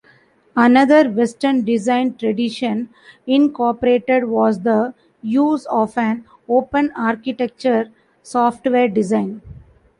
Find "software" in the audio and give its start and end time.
8.23-8.87